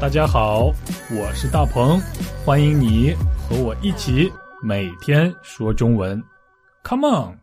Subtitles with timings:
[0.00, 0.72] 大家好，
[1.10, 2.00] 我是大鹏，
[2.44, 4.30] 欢迎你和我一起
[4.62, 6.22] 每天说中文。
[6.84, 7.38] Come on！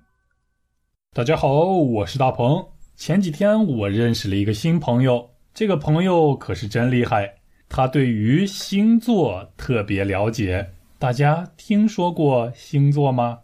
[1.13, 2.65] 大家好，我是大鹏。
[2.95, 7.29] 前几天我认识了一个新朋友，这个朋友可是真厉害，
[7.67, 10.65] 他对于星座特别了解。
[10.97, 13.37] 大家听说过星座吗？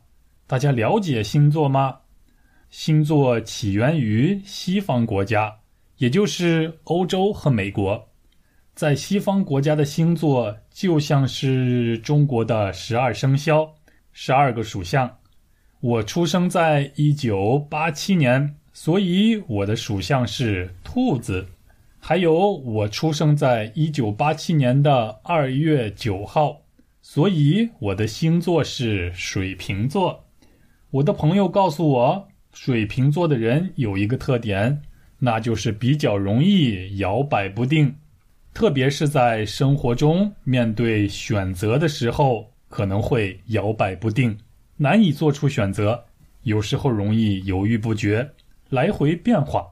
[0.47, 1.97] 大家了解星座吗？
[2.69, 5.53] 星座起源于西方国家，
[5.97, 8.07] 也就是欧洲和美国。
[8.81, 13.71] 在西方国家的星座就像是中国的十二生肖，
[14.11, 15.07] 十二个属相。
[15.81, 21.45] 我出生在一九八七年，所以我的属相是兔子。
[21.99, 26.59] 还有，我出生在一九八七年的二月九号，
[27.03, 30.25] 所以我的星座是水瓶座。
[30.89, 34.81] 我的朋友告诉我，水瓶座的人有一个特点，
[35.19, 37.93] 那就是比较容易摇摆不定。
[38.53, 44.37] 特别是在生活中面对选择的时候，可能会摇摆不定，
[44.77, 46.03] 难以做出选择，
[46.43, 48.31] 有时候容易犹豫不决，
[48.69, 49.67] 来回变化。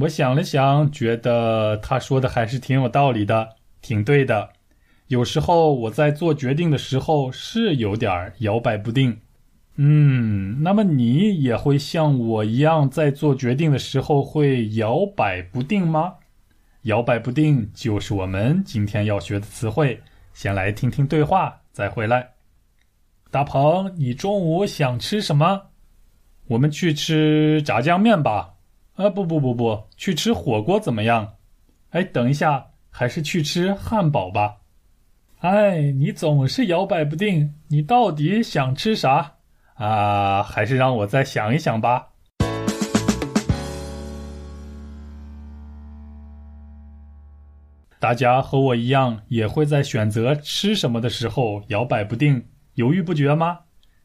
[0.00, 4.50] 我想了想，觉得他说的还是挺有道理的，挺对的。
[5.08, 9.18] 有时候我在做决定的时候是有点摇摆不定。
[9.76, 16.14] 嗯，那么你也会像我一样在做决定的时候会摇摆不定吗？
[16.82, 20.00] 摇摆不定就是我们今天要学的词汇。
[20.32, 22.30] 先来听听对话，再回来。
[23.30, 25.60] 大鹏，你中午想吃什么？
[26.46, 28.54] 我们去吃炸酱面吧。
[28.94, 31.34] 啊，不不不不，去吃火锅怎么样？
[31.90, 34.58] 哎，等一下，还是去吃汉堡吧。
[35.40, 39.34] 哎，你总是摇摆不定，你到底想吃啥？
[39.74, 42.08] 啊，还是让我再想一想吧。
[48.00, 53.60] 大家和我一样，也会在选择吃什么的时候摇摆不定、犹豫不决吗？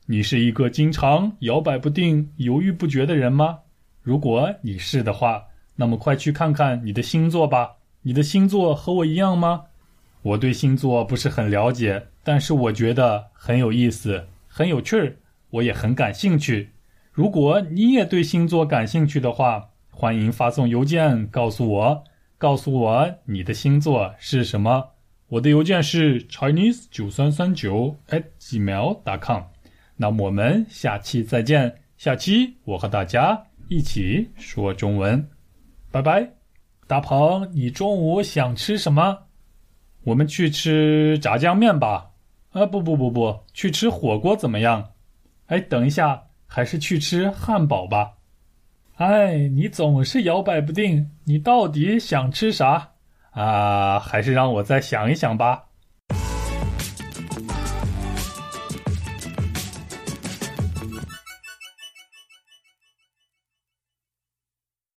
[0.07, 3.59] 你是一个经常摇摆不定、犹豫不决的人吗？
[4.01, 5.43] 如果你是的话，
[5.75, 7.73] 那么快去看看你的星座吧。
[8.01, 9.65] 你的星座和我一样吗？
[10.23, 15.17] 我对星座不是很了解，但是我觉得很有意思、很有趣儿，
[15.51, 16.71] 我也很感兴趣。
[17.11, 22.03] 如果你也对星座感兴趣的话，欢迎发送邮件告诉我。
[22.43, 24.85] 告诉我你的星座是什么？
[25.29, 29.43] 我的邮件是 chinese 九三三九 at gmail.com。
[29.95, 31.73] 那我们下期再见。
[31.95, 35.25] 下期我和大家一起说中文，
[35.89, 36.29] 拜拜。
[36.85, 39.17] 大鹏，你中午想吃什么？
[40.03, 42.11] 我们去吃炸酱面吧。
[42.49, 44.91] 啊，不不不不，去吃火锅怎么样？
[45.45, 48.11] 哎，等一下，还是去吃汉堡吧。
[49.03, 52.91] 哎，你总是摇摆不定，你到底想吃啥？
[53.31, 55.65] 啊，还是让我再想一想吧。